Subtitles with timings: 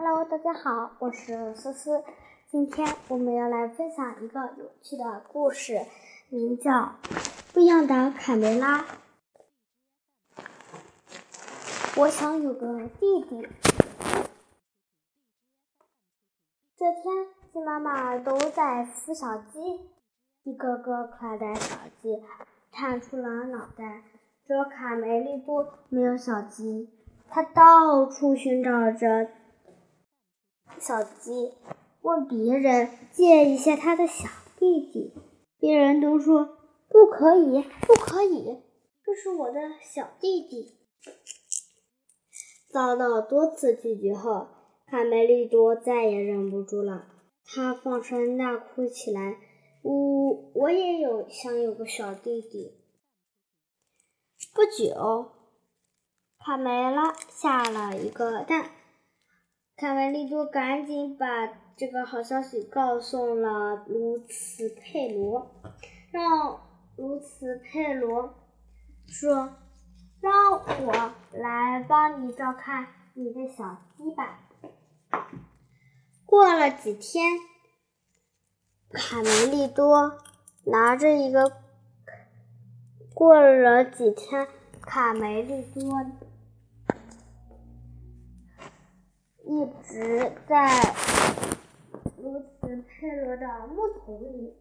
[0.00, 2.04] Hello，大家好，我是思思。
[2.46, 5.80] 今天我们要来分享一个有趣的故事，
[6.28, 6.70] 名叫
[7.52, 8.82] 《不一样的卡梅拉》。
[11.96, 13.48] 我想有个弟弟。
[16.76, 19.80] 这天，鸡妈妈都在孵小鸡，
[20.44, 22.22] 一个个可爱的小鸡
[22.70, 24.04] 探出了脑袋。
[24.46, 26.88] 只有卡梅利多没有小鸡，
[27.28, 29.26] 他到处寻找着。
[30.80, 31.54] 小鸡
[32.02, 34.28] 问别人借一下他的小
[34.58, 35.12] 弟弟，
[35.58, 36.56] 别人都说
[36.88, 38.62] 不可以，不可以，
[39.04, 40.78] 这是我的小弟弟。
[42.70, 44.48] 遭到多次拒绝后，
[44.86, 47.06] 卡梅利多再也忍不住了，
[47.44, 49.36] 他放声大哭起来
[49.82, 52.74] ：“我我也有想有个小弟弟。”
[54.54, 55.32] 不久，
[56.38, 58.70] 卡梅拉下了一个蛋。
[59.80, 61.46] 卡梅利多赶紧把
[61.76, 65.54] 这个好消息告诉了卢茨佩罗，
[66.10, 66.58] 让
[66.96, 68.34] 卢茨佩罗
[69.06, 69.54] 说
[70.20, 70.52] ：“让
[70.84, 74.40] 我来帮你照看你的小鸡吧。”
[76.26, 77.38] 过了几天，
[78.90, 80.18] 卡梅利多
[80.64, 81.52] 拿着一个。
[83.14, 84.48] 过了几天，
[84.80, 86.04] 卡梅利多。
[89.88, 90.68] 直在
[92.18, 94.54] 卢茨佩罗的木桶里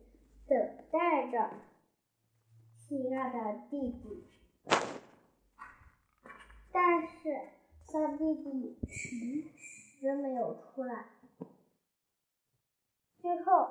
[0.48, 0.58] 等
[0.90, 1.50] 待着
[2.78, 4.26] 亲爱的弟弟，
[6.72, 7.40] 但是
[7.92, 11.08] 小弟弟迟迟没有出来。
[13.22, 13.68] 最后，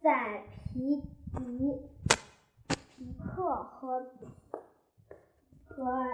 [0.00, 1.02] 在皮
[1.36, 1.82] 迪、
[2.96, 4.06] 皮克和
[5.66, 6.06] 和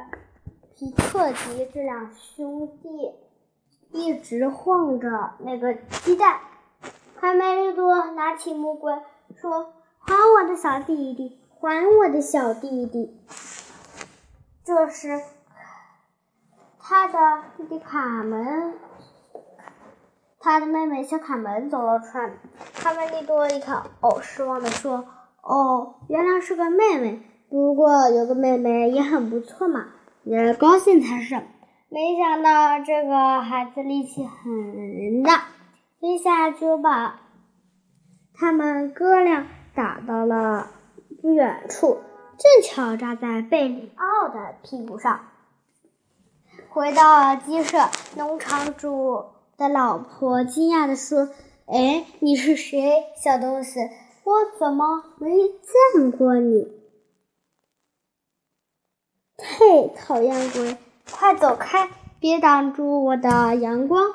[0.74, 3.23] 皮克迪这两兄弟。
[3.94, 6.40] 一直晃着那个鸡蛋，
[7.20, 9.00] 卡梅利多拿起木棍
[9.36, 13.16] 说：“还我的小弟弟，还我的小弟弟。”
[14.66, 15.20] 这时，
[16.80, 18.74] 他的弟弟卡门，
[20.40, 22.32] 他的妹妹小卡门走了出来。
[22.74, 25.06] 卡梅利多一看，哦，失望的说
[25.40, 27.22] ：“哦，原来是个妹妹。
[27.48, 29.86] 不过有个妹妹也很不错嘛，
[30.24, 31.40] 你高兴才是。”
[31.94, 35.44] 没想到这个孩子力气很大，
[36.00, 37.20] 一下就把
[38.34, 39.46] 他们哥俩
[39.76, 40.72] 打到了
[41.22, 42.00] 不远处，
[42.36, 45.20] 正巧扎在贝里奥的屁股上。
[46.68, 49.26] 回到鸡舍，农场主
[49.56, 51.28] 的老婆惊讶地说
[51.66, 53.78] ：“哎，你是谁，小东西？
[54.24, 56.72] 我怎么没见过你？”
[59.38, 60.76] 嘿，讨厌鬼！
[61.10, 61.90] 快走开！
[62.18, 64.14] 别挡住我的阳光！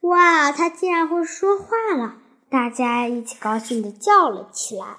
[0.00, 1.66] 哇，它竟然会说话
[1.96, 2.14] 了！
[2.50, 4.98] 大家一起高兴地叫了起来。